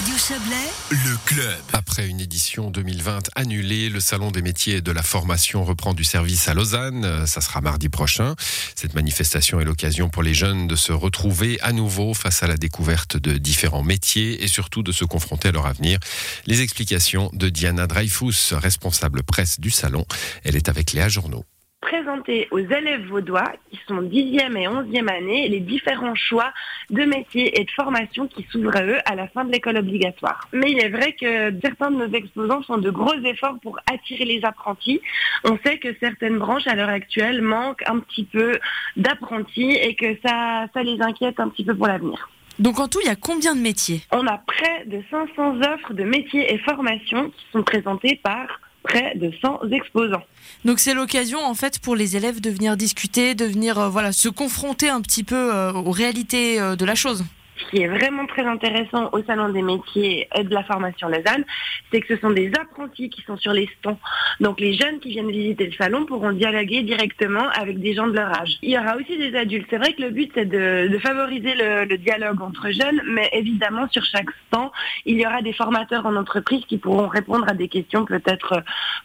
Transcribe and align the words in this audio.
Radio 0.00 0.16
Chablais, 0.16 0.70
Le 0.88 1.18
club. 1.26 1.58
Après 1.74 2.08
une 2.08 2.22
édition 2.22 2.70
2020 2.70 3.28
annulée, 3.34 3.90
le 3.90 4.00
Salon 4.00 4.30
des 4.30 4.40
métiers 4.40 4.76
et 4.76 4.80
de 4.80 4.92
la 4.92 5.02
formation 5.02 5.62
reprend 5.62 5.92
du 5.92 6.04
service 6.04 6.48
à 6.48 6.54
Lausanne. 6.54 7.04
Euh, 7.04 7.26
Ça 7.26 7.42
sera 7.42 7.60
mardi 7.60 7.90
prochain. 7.90 8.34
Cette 8.74 8.94
manifestation 8.94 9.60
est 9.60 9.66
l'occasion 9.66 10.08
pour 10.08 10.22
les 10.22 10.32
jeunes 10.32 10.66
de 10.66 10.74
se 10.74 10.92
retrouver 10.92 11.60
à 11.60 11.74
nouveau 11.74 12.14
face 12.14 12.42
à 12.42 12.46
la 12.46 12.56
découverte 12.56 13.18
de 13.18 13.36
différents 13.36 13.82
métiers 13.82 14.42
et 14.42 14.48
surtout 14.48 14.82
de 14.82 14.90
se 14.90 15.04
confronter 15.04 15.48
à 15.48 15.52
leur 15.52 15.66
avenir. 15.66 15.98
Les 16.46 16.62
explications 16.62 17.28
de 17.34 17.50
Diana 17.50 17.86
Dreyfus, 17.86 18.54
responsable 18.54 19.22
presse 19.22 19.60
du 19.60 19.70
Salon. 19.70 20.06
Elle 20.44 20.56
est 20.56 20.70
avec 20.70 20.94
Léa 20.94 21.10
Journaux. 21.10 21.44
Présenter 21.80 22.46
aux 22.50 22.58
élèves 22.58 23.06
vaudois 23.06 23.52
qui 23.70 23.78
sont 23.88 24.02
10e 24.02 24.56
et 24.56 24.66
11e 24.66 25.08
année 25.08 25.48
les 25.48 25.60
différents 25.60 26.14
choix 26.14 26.52
de 26.90 27.04
métiers 27.04 27.60
et 27.60 27.64
de 27.64 27.70
formation 27.70 28.26
qui 28.26 28.46
s'ouvrent 28.50 28.76
à 28.76 28.84
eux 28.84 28.98
à 29.06 29.14
la 29.14 29.28
fin 29.28 29.44
de 29.44 29.52
l'école 29.52 29.78
obligatoire. 29.78 30.48
Mais 30.52 30.70
il 30.70 30.78
est 30.78 30.88
vrai 30.88 31.14
que 31.18 31.52
certains 31.60 31.90
de 31.90 31.96
nos 31.96 32.12
exposants 32.12 32.62
font 32.62 32.78
de 32.78 32.90
gros 32.90 33.18
efforts 33.24 33.58
pour 33.62 33.78
attirer 33.90 34.24
les 34.24 34.44
apprentis. 34.44 35.00
On 35.44 35.58
sait 35.64 35.78
que 35.78 35.88
certaines 36.00 36.38
branches 36.38 36.66
à 36.66 36.74
l'heure 36.74 36.88
actuelle 36.88 37.42
manquent 37.42 37.82
un 37.86 37.98
petit 38.00 38.24
peu 38.24 38.58
d'apprentis 38.96 39.72
et 39.72 39.94
que 39.94 40.16
ça, 40.24 40.66
ça 40.74 40.82
les 40.82 41.00
inquiète 41.00 41.40
un 41.40 41.48
petit 41.48 41.64
peu 41.64 41.74
pour 41.74 41.86
l'avenir. 41.86 42.28
Donc 42.58 42.78
en 42.78 42.88
tout, 42.88 43.00
il 43.02 43.06
y 43.06 43.10
a 43.10 43.16
combien 43.16 43.56
de 43.56 43.60
métiers? 43.60 44.02
On 44.12 44.26
a 44.26 44.36
près 44.36 44.84
de 44.84 45.02
500 45.10 45.60
offres 45.62 45.94
de 45.94 46.04
métiers 46.04 46.52
et 46.52 46.58
formations 46.58 47.30
qui 47.30 47.46
sont 47.52 47.62
présentées 47.62 48.20
par 48.22 48.60
près 48.82 49.14
de 49.16 49.30
100 49.40 49.70
exposants. 49.70 50.22
Donc 50.64 50.78
c'est 50.78 50.94
l'occasion 50.94 51.38
en 51.40 51.54
fait 51.54 51.78
pour 51.78 51.96
les 51.96 52.16
élèves 52.16 52.40
de 52.40 52.50
venir 52.50 52.76
discuter, 52.76 53.34
de 53.34 53.44
venir 53.44 53.78
euh, 53.78 53.88
voilà 53.88 54.12
se 54.12 54.28
confronter 54.28 54.88
un 54.88 55.00
petit 55.00 55.24
peu 55.24 55.54
euh, 55.54 55.72
aux 55.72 55.90
réalités 55.90 56.60
euh, 56.60 56.76
de 56.76 56.84
la 56.84 56.94
chose. 56.94 57.24
Ce 57.60 57.70
qui 57.70 57.82
est 57.82 57.88
vraiment 57.88 58.26
très 58.26 58.44
intéressant 58.44 59.10
au 59.12 59.22
Salon 59.22 59.50
des 59.50 59.62
métiers 59.62 60.28
et 60.34 60.44
de 60.44 60.54
la 60.54 60.64
formation 60.64 61.08
Lausanne, 61.08 61.44
c'est 61.90 62.00
que 62.00 62.14
ce 62.14 62.20
sont 62.20 62.30
des 62.30 62.50
apprentis 62.60 63.10
qui 63.10 63.22
sont 63.22 63.36
sur 63.36 63.52
les 63.52 63.68
stands. 63.78 63.98
Donc 64.40 64.60
les 64.60 64.74
jeunes 64.74 65.00
qui 65.00 65.10
viennent 65.10 65.30
visiter 65.30 65.66
le 65.66 65.72
salon 65.72 66.06
pourront 66.06 66.32
dialoguer 66.32 66.82
directement 66.82 67.48
avec 67.50 67.80
des 67.80 67.94
gens 67.94 68.06
de 68.06 68.14
leur 68.14 68.32
âge. 68.40 68.58
Il 68.62 68.70
y 68.70 68.78
aura 68.78 68.96
aussi 68.96 69.16
des 69.16 69.36
adultes. 69.36 69.66
C'est 69.70 69.78
vrai 69.78 69.92
que 69.92 70.02
le 70.02 70.10
but 70.10 70.30
c'est 70.34 70.46
de, 70.46 70.98
favoriser 71.02 71.54
le, 71.54 71.84
le 71.84 71.98
dialogue 71.98 72.40
entre 72.42 72.70
jeunes, 72.70 73.00
mais 73.06 73.28
évidemment 73.32 73.88
sur 73.90 74.04
chaque 74.04 74.28
stand, 74.48 74.70
il 75.06 75.18
y 75.18 75.26
aura 75.26 75.42
des 75.42 75.52
formateurs 75.52 76.06
en 76.06 76.16
entreprise 76.16 76.64
qui 76.66 76.78
pourront 76.78 77.08
répondre 77.08 77.48
à 77.48 77.54
des 77.54 77.68
questions 77.68 78.04
peut-être 78.04 78.62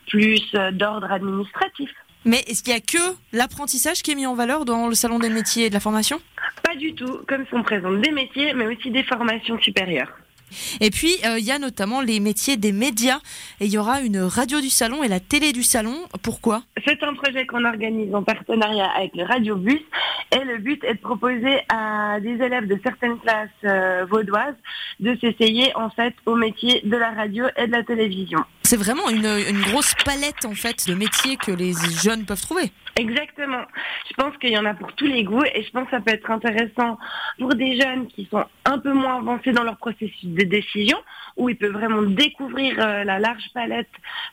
plus 0.07 0.41
d'ordre 0.73 1.11
administratif. 1.11 1.89
Mais 2.25 2.39
est-ce 2.47 2.63
qu'il 2.63 2.73
y 2.73 2.75
a 2.75 2.79
que 2.79 3.15
l'apprentissage 3.33 4.01
qui 4.01 4.11
est 4.11 4.15
mis 4.15 4.25
en 4.25 4.33
valeur 4.33 4.65
dans 4.65 4.87
le 4.87 4.95
salon 4.95 5.19
des 5.19 5.29
métiers 5.29 5.65
et 5.65 5.69
de 5.69 5.75
la 5.75 5.79
formation? 5.79 6.19
Pas 6.75 6.81
du 6.81 6.93
tout, 6.93 7.19
comme 7.25 7.45
sont 7.47 7.63
présentes 7.63 8.01
des 8.01 8.11
métiers, 8.11 8.53
mais 8.53 8.67
aussi 8.67 8.91
des 8.91 9.03
formations 9.03 9.57
supérieures. 9.61 10.11
Et 10.81 10.89
puis 10.89 11.15
euh, 11.25 11.39
il 11.39 11.45
y 11.45 11.51
a 11.51 11.57
notamment 11.57 12.01
les 12.01 12.19
métiers 12.19 12.57
des 12.57 12.73
médias 12.73 13.19
et 13.61 13.65
il 13.65 13.71
y 13.71 13.77
aura 13.77 14.01
une 14.01 14.19
radio 14.19 14.59
du 14.59 14.69
salon 14.69 15.01
et 15.01 15.07
la 15.07 15.21
télé 15.21 15.53
du 15.53 15.63
salon. 15.63 15.95
Pourquoi? 16.21 16.63
C'est 16.85 17.01
un 17.01 17.13
projet 17.13 17.45
qu'on 17.45 17.63
organise 17.63 18.13
en 18.13 18.23
partenariat 18.23 18.89
avec 18.91 19.15
le 19.15 19.23
Radiobus 19.23 19.81
et 20.31 20.43
le 20.43 20.57
but 20.57 20.83
est 20.83 20.95
de 20.95 20.99
proposer 20.99 21.59
à 21.69 22.19
des 22.19 22.33
élèves 22.33 22.67
de 22.67 22.77
certaines 22.83 23.19
classes 23.19 23.49
euh, 23.63 24.05
vaudoises 24.09 24.55
de 24.99 25.17
s'essayer 25.21 25.73
en 25.75 25.89
fait 25.89 26.13
au 26.25 26.35
métier 26.35 26.81
de 26.83 26.97
la 26.97 27.11
radio 27.11 27.45
et 27.57 27.67
de 27.67 27.71
la 27.71 27.83
télévision. 27.83 28.39
C'est 28.63 28.77
vraiment 28.77 29.09
une, 29.09 29.25
une 29.25 29.61
grosse 29.61 29.93
palette 30.03 30.43
en 30.43 30.55
fait 30.55 30.87
de 30.87 30.93
métiers 30.93 31.37
que 31.37 31.53
les 31.53 31.73
jeunes 32.03 32.25
peuvent 32.25 32.41
trouver. 32.41 32.71
Exactement. 32.97 33.63
Je 34.09 34.13
pense 34.13 34.37
qu'il 34.37 34.51
y 34.51 34.57
en 34.57 34.63
a 34.63 34.73
pour 34.73 34.93
tous 34.93 35.05
les 35.05 35.25
goûts 35.25 35.43
et 35.43 35.63
je 35.63 35.69
pense 35.71 35.83
que 35.85 35.91
ça 35.91 35.99
peut 35.99 36.13
être 36.13 36.31
intéressant 36.31 36.97
pour 37.37 37.53
des 37.53 37.77
jeunes 37.77 38.07
qui 38.07 38.25
sont 38.31 38.45
un 38.63 38.79
peu 38.79 38.93
moins 38.93 39.17
avancés 39.17 39.51
dans 39.51 39.63
leur 39.63 39.75
processus 39.75 40.23
de 40.23 40.43
décision, 40.43 40.97
où 41.35 41.49
ils 41.49 41.57
peuvent 41.57 41.73
vraiment 41.73 42.03
découvrir 42.03 42.79
euh, 42.79 43.03
la 43.03 43.19
large 43.19 43.43
palette 43.53 43.89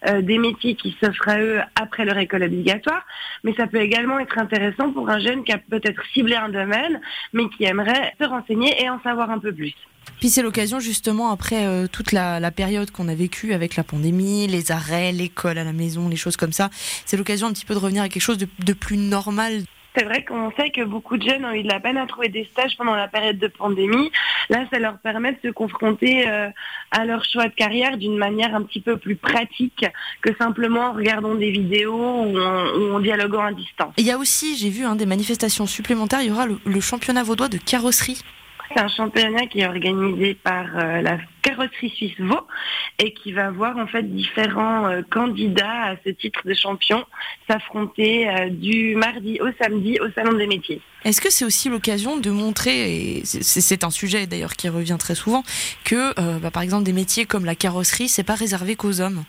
euh, 0.07 0.23
des 0.23 0.39
métiers 0.39 0.77
qui 0.77 0.97
s'offrent 1.03 1.29
à 1.29 1.41
eux 1.41 1.61
après 1.75 2.05
leur 2.05 2.19
école 2.19 2.45
obligatoire. 2.45 3.05
Mais 3.43 3.53
ça 3.55 3.67
peut 3.67 3.81
également 3.81 4.21
être 4.21 4.39
intéressant 4.39 4.93
pour 4.93 5.11
un 5.11 5.19
jeune 5.19 5.43
qui 5.43 5.51
a 5.51 5.59
peut-être 5.59 6.03
ciblé 6.13 6.37
un 6.37 6.49
domaine, 6.49 7.01
mais 7.33 7.49
qui 7.49 7.65
aimerait 7.65 8.15
se 8.21 8.25
renseigner 8.25 8.81
et 8.81 8.89
en 8.89 9.01
savoir 9.03 9.31
un 9.31 9.41
peu 9.41 9.53
plus. 9.53 9.75
Puis 10.19 10.31
c'est 10.31 10.43
l'occasion 10.43 10.79
justement 10.79 11.33
après 11.33 11.67
euh, 11.67 11.87
toute 11.91 12.13
la, 12.13 12.39
la 12.39 12.51
période 12.51 12.91
qu'on 12.91 13.09
a 13.09 13.15
vécue 13.15 13.55
avec 13.55 13.75
la 13.77 13.83
pandémie, 13.83 14.47
les 14.47 14.71
arrêts, 14.71 15.11
l'école 15.11 15.59
à 15.59 15.65
la 15.65 15.73
maison, 15.73 16.09
les 16.09 16.17
choses 16.17 16.37
comme 16.37 16.53
ça. 16.53 16.71
C'est 17.07 17.17
l'occasion 17.17 17.49
un 17.49 17.53
petit 17.53 17.65
peu 17.65 17.75
de 17.75 17.81
revenir 17.81 18.03
à 18.05 18.09
quelque 18.09 18.23
chose 18.23 18.39
de, 18.39 18.47
de 18.59 18.73
plus 18.73 18.97
normal. 18.97 19.63
C'est 19.95 20.05
vrai 20.05 20.25
qu'on 20.25 20.51
sait 20.53 20.71
que 20.71 20.83
beaucoup 20.85 21.19
de 21.19 21.29
jeunes 21.29 21.45
ont 21.45 21.53
eu 21.53 21.63
de 21.63 21.69
la 21.69 21.79
peine 21.79 21.99
à 21.99 22.07
trouver 22.07 22.31
des 22.31 22.49
stages 22.51 22.77
pendant 22.79 22.95
la 22.95 23.09
période 23.09 23.39
de 23.39 23.47
pandémie. 23.47 24.11
Là, 24.49 24.65
ça 24.73 24.79
leur 24.79 24.99
permet 24.99 25.33
de 25.33 25.39
se 25.43 25.49
confronter 25.49 26.27
euh, 26.27 26.49
à 26.93 27.05
leur 27.05 27.25
choix 27.27 27.49
de 27.49 27.55
carrière 27.55 27.99
d'une 27.99 28.17
manière 28.17 28.55
un 28.55 28.63
petit 28.63 28.81
peu 28.81 28.97
plus 28.97 29.17
pratique 29.17 29.85
que 30.23 30.35
simplement 30.37 30.87
en 30.87 30.93
regardant 30.95 31.35
des 31.35 31.51
vidéos 31.51 32.23
ou 32.23 32.39
en, 32.39 32.67
ou 32.79 32.95
en 32.95 33.01
dialoguant 33.01 33.45
à 33.45 33.53
distance. 33.53 33.93
Il 33.99 34.07
y 34.07 34.11
a 34.11 34.17
aussi, 34.17 34.57
j'ai 34.57 34.71
vu 34.71 34.85
hein, 34.85 34.97
des 34.97 35.07
manifestations 35.07 35.67
supplémentaires, 35.67 36.23
il 36.23 36.29
y 36.29 36.33
aura 36.33 36.47
le, 36.47 36.59
le 36.65 36.81
championnat 36.81 37.23
vaudois 37.23 37.49
de 37.49 37.59
carrosserie. 37.59 38.23
C'est 38.75 38.81
un 38.81 38.89
championnat 38.89 39.47
qui 39.47 39.61
est 39.61 39.67
organisé 39.67 40.35
par 40.35 40.65
euh, 40.77 41.03
la 41.03 41.19
carrosserie 41.43 41.91
suisse 41.91 42.19
Vaud 42.19 42.47
et 42.99 43.13
qui 43.13 43.33
va 43.33 43.51
voir 43.51 43.77
en 43.77 43.87
fait 43.87 44.03
différents 44.03 44.87
euh, 44.87 45.03
candidats 45.11 45.91
à 45.91 45.97
ce 46.05 46.11
titre 46.11 46.41
de 46.47 46.55
champion 46.55 47.05
s'affronter 47.49 48.29
euh, 48.31 48.49
du 48.49 48.95
mardi 48.97 49.39
au 49.41 49.49
samedi 49.61 49.99
au 50.01 50.11
salon 50.13 50.33
des 50.39 50.47
métiers. 50.47 50.81
Est-ce 51.05 51.21
que 51.21 51.31
c'est 51.31 51.45
aussi 51.45 51.69
l'occasion 51.69 52.17
de 52.19 52.31
montrer, 52.31 53.17
et 53.19 53.25
c'est- 53.25 53.43
c'est 53.61 53.85
un 53.85 53.91
sujet 53.91 54.27
d'ailleurs 54.27 54.55
qui 54.55 54.69
revient 54.69 54.97
très 54.99 55.15
souvent, 55.17 55.43
que 55.85 56.19
euh, 56.21 56.39
bah, 56.39 56.51
par 56.51 56.63
exemple 56.63 56.85
des 56.85 56.93
métiers 56.93 57.27
comme 57.27 57.45
la 57.45 57.55
carrosserie, 57.57 58.09
c'est 58.09 58.23
pas 58.25 58.37
réservé 58.37 58.77
qu'aux 58.77 59.01
hommes? 59.01 59.25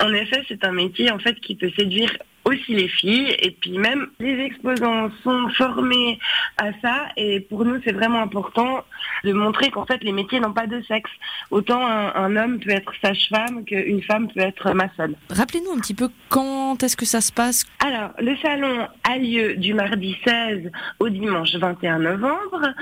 En 0.00 0.12
effet, 0.12 0.42
c'est 0.48 0.64
un 0.64 0.70
métier 0.72 1.10
en 1.10 1.18
fait 1.18 1.38
qui 1.40 1.56
peut 1.56 1.70
séduire 1.76 2.16
aussi 2.48 2.74
les 2.74 2.88
filles 2.88 3.34
et 3.40 3.50
puis 3.50 3.78
même 3.78 4.08
les 4.18 4.38
exposants 4.44 5.10
sont 5.22 5.48
formés 5.50 6.18
à 6.56 6.70
ça 6.82 7.08
et 7.16 7.40
pour 7.40 7.64
nous 7.64 7.80
c'est 7.84 7.92
vraiment 7.92 8.20
important 8.20 8.84
de 9.24 9.32
montrer 9.32 9.70
qu'en 9.70 9.86
fait 9.86 10.02
les 10.02 10.12
métiers 10.12 10.40
n'ont 10.40 10.52
pas 10.52 10.66
de 10.66 10.80
sexe. 10.82 11.10
Autant 11.50 11.86
un, 11.86 12.14
un 12.14 12.36
homme 12.36 12.58
peut 12.58 12.70
être 12.70 12.92
sage-femme 13.02 13.64
qu'une 13.64 14.02
femme 14.02 14.28
peut 14.28 14.40
être 14.40 14.72
maçonne. 14.72 15.14
Rappelez-nous 15.30 15.72
un 15.72 15.80
petit 15.80 15.94
peu 15.94 16.08
quand 16.28 16.82
est-ce 16.82 16.96
que 16.96 17.06
ça 17.06 17.20
se 17.20 17.32
passe 17.32 17.64
Alors, 17.80 18.10
le 18.18 18.36
salon 18.38 18.88
a 19.04 19.18
lieu 19.18 19.56
du 19.56 19.74
mardi 19.74 20.16
16 20.24 20.70
au 21.00 21.08
dimanche 21.08 21.54
21 21.54 21.98
novembre 22.00 22.74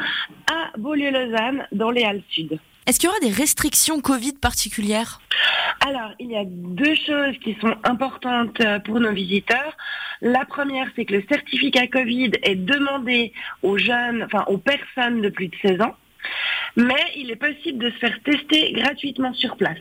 à 0.50 0.78
Beaulieu-Lausanne 0.78 1.66
dans 1.72 1.90
les 1.90 2.04
Halles 2.04 2.22
Sud. 2.30 2.58
Est-ce 2.86 3.00
qu'il 3.00 3.08
y 3.08 3.10
aura 3.10 3.18
des 3.18 3.32
restrictions 3.32 4.00
Covid 4.00 4.34
particulières? 4.34 5.20
Alors, 5.84 6.12
il 6.20 6.30
y 6.30 6.36
a 6.36 6.44
deux 6.46 6.94
choses 6.94 7.36
qui 7.42 7.56
sont 7.60 7.74
importantes 7.82 8.60
euh, 8.60 8.78
pour 8.78 9.00
nos 9.00 9.12
visiteurs. 9.12 9.76
La 10.20 10.44
première, 10.44 10.86
c'est 10.94 11.04
que 11.04 11.14
le 11.14 11.24
certificat 11.28 11.88
Covid 11.88 12.30
est 12.44 12.54
demandé 12.54 13.32
aux 13.64 13.76
jeunes, 13.76 14.22
enfin 14.22 14.44
aux 14.46 14.58
personnes 14.58 15.20
de 15.20 15.28
plus 15.28 15.48
de 15.48 15.56
16 15.62 15.80
ans, 15.80 15.96
mais 16.76 17.02
il 17.16 17.30
est 17.32 17.36
possible 17.36 17.82
de 17.82 17.90
se 17.90 17.96
faire 17.96 18.18
tester 18.24 18.72
gratuitement 18.72 19.34
sur 19.34 19.56
place. 19.56 19.78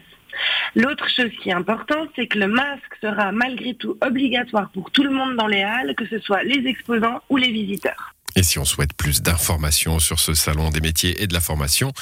L'autre 0.76 1.08
chose 1.08 1.32
qui 1.44 1.50
est 1.50 1.54
importante, 1.54 2.10
c'est 2.16 2.28
que 2.28 2.40
le 2.40 2.48
masque 2.48 2.96
sera 3.02 3.32
malgré 3.32 3.76
tout 3.76 3.98
obligatoire 4.02 4.70
pour 4.72 4.90
tout 4.90 5.04
le 5.04 5.12
monde 5.12 5.36
dans 5.36 5.48
les 5.48 5.62
halles, 5.62 5.94
que 5.96 6.08
ce 6.08 6.18
soit 6.20 6.44
les 6.44 6.68
exposants 6.68 7.22
ou 7.30 7.38
les 7.38 7.52
visiteurs. 7.52 8.16
Et 8.38 8.44
si 8.44 8.60
on 8.60 8.66
souhaite 8.66 8.94
plus 8.94 9.22
d'informations 9.22 10.00
sur 10.00 10.20
ce 10.20 10.34
salon 10.34 10.70
des 10.70 10.82
métiers 10.82 11.22
et 11.24 11.28
de 11.28 11.34
la 11.34 11.40
formation, 11.40 11.94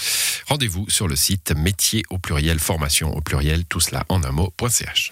rendez-vous 0.47 0.89
sur 0.89 1.07
le 1.07 1.15
site 1.15 1.53
métier 1.55 2.03
au 2.09 2.17
pluriel 2.17 2.59
formation 2.59 3.15
au 3.15 3.21
pluriel 3.21 3.65
tout 3.65 3.79
cela 3.79 4.03
en 4.09 4.23
un 4.23 4.31
mot.ch. 4.31 5.11